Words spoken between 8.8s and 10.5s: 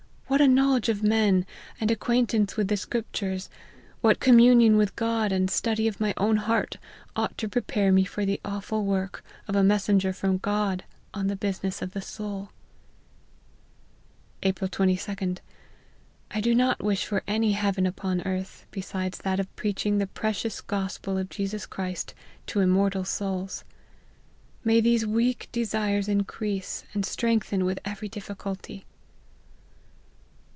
work of a messenger from